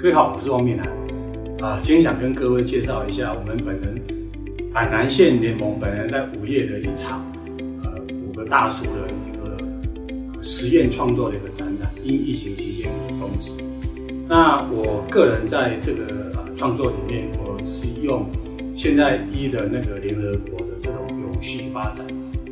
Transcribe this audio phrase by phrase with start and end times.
[0.00, 0.86] 各位好，我是汪勉涵
[1.60, 4.00] 啊，今天想跟各位介绍一下我们本人
[4.72, 7.20] 海南县联盟本人在五月的一场
[7.82, 9.60] 呃五个大叔的一个
[10.40, 13.50] 实验创作的一个展览，因疫情期间终止。
[14.28, 18.24] 那我个人在这个呃创作里面，我是用
[18.76, 22.06] 现在一的那个联合国的这种永续发展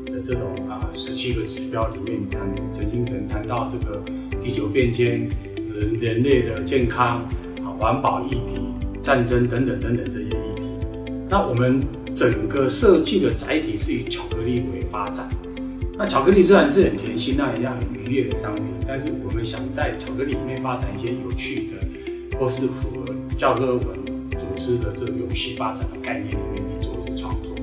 [0.06, 2.41] 的这种啊十七个指标里面，谈
[2.74, 4.02] 曾经曾谈到这个
[4.42, 5.28] 地球变迁。
[5.77, 7.19] 人人类的健康
[7.62, 8.61] 啊，环保议题、
[9.03, 10.62] 战争等等等等这些议题。
[11.29, 11.80] 那我们
[12.15, 15.29] 整个设计的载体是以巧克力为发展。
[15.99, 23.80] 那巧克力虽然是很甜心，那一样很愉悦的商品，但是我们想在巧克力里面发展一些有趣的，或是符合教科文
[24.30, 27.55] 组织的这个游戏发展的概念里面去做一些创作。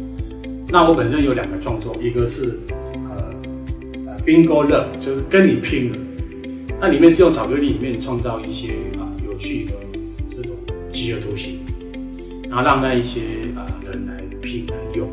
[0.70, 2.59] 那我本身有两个创作，一个是
[3.08, 3.34] 呃
[4.08, 5.98] 呃 Bingo Love，就是跟你拼了。
[6.85, 9.71] 那里面是用巧克力里面创造一些啊有趣的
[10.30, 10.52] 这种
[10.91, 11.61] 几何图形，
[12.49, 13.21] 然后让那一些
[13.55, 15.09] 啊人来拼来用。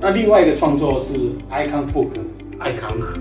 [0.00, 1.12] 那另外一个创作是
[1.50, 2.08] Icon Book
[2.58, 3.18] 爱康盒，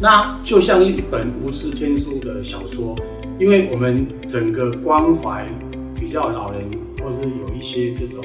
[0.00, 2.96] 那就像一本无字天书的小说，
[3.38, 5.46] 因为我们整个关怀
[5.94, 6.62] 比较老人，
[7.02, 8.24] 或是有一些这种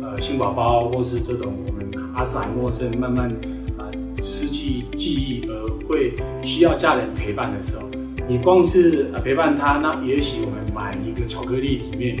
[0.00, 3.30] 呃新宝宝，或是这种我们阿兹海默症慢慢
[3.76, 3.84] 啊
[4.22, 7.82] 失去记忆而会需要家人陪伴的时候。
[8.28, 12.16] 你光是陪伴他，那也许我们买一个巧克力里面，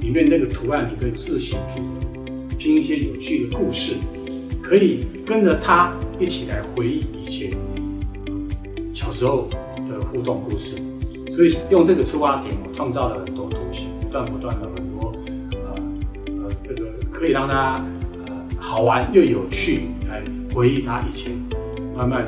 [0.00, 3.94] 里面那个图案你可以自行组合，拼一些有趣的故事，
[4.62, 7.50] 可以跟着他一起来回忆以前，
[8.94, 9.48] 小时候
[9.88, 10.76] 的互动故事。
[11.32, 15.12] 所以用这个出发点，我创造了很多图形，不断不断的很多，
[15.52, 15.74] 呃
[16.26, 17.84] 呃，这个可以让他
[18.26, 20.22] 呃好玩又有趣，来
[20.54, 21.32] 回忆他以前，
[21.96, 22.24] 慢慢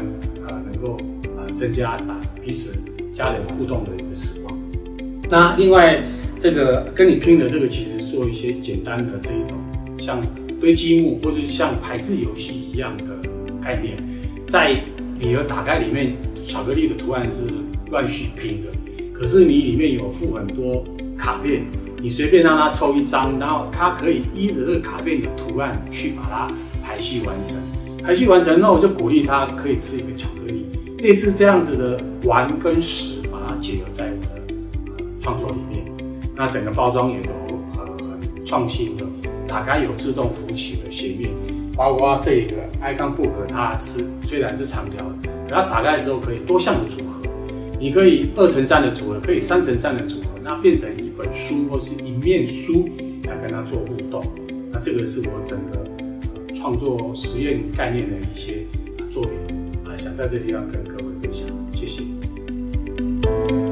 [0.47, 0.99] 呃能够
[1.37, 2.01] 呃增加
[2.43, 2.75] 彼此。
[3.19, 4.57] 家人互动的一个时光。
[5.29, 6.01] 那另外，
[6.39, 9.59] 这个跟你拼的这个，其实做一些简单的这一种，
[9.99, 10.21] 像
[10.61, 13.05] 堆积木或者像排字游戏一样的
[13.61, 14.01] 概念，
[14.49, 14.81] 在
[15.19, 16.15] 礼盒打开里面，
[16.47, 17.43] 巧克力的图案是
[17.91, 18.69] 乱序拼的，
[19.13, 20.85] 可是你里面有附很多
[21.19, 21.67] 卡片，
[22.01, 26.53] 你随便让他抽一张，然后他可以依着这个卡片的图案去把它
[26.87, 27.57] 排序完成。
[28.01, 30.65] 排序完成，那我就鼓励他可以吃一个巧克力。
[30.99, 33.18] 类似这样子的玩跟食，
[33.61, 34.55] 结合在我的
[34.87, 35.85] 呃创作里面。
[36.37, 37.31] 那整个包装也都
[37.77, 39.05] 呃很创新的，
[39.47, 41.31] 打开有自动浮起的斜面，
[41.77, 47.29] 包括这个 Icon Book，它是虽然是长条的，然后打开的时候可以多项的组合，
[47.81, 52.89] 你可以二乘三的组合，可以三乘三的组合，那变成一本书或是一面书
[53.25, 54.23] 来跟它做互动。
[54.71, 55.79] 那这个是我整个
[56.35, 58.65] 呃创作实验概念的一些
[59.11, 59.33] 作品。
[59.99, 61.49] 想在这地方跟各位分享。
[61.75, 62.05] 谢谢
[63.47, 63.68] Bye.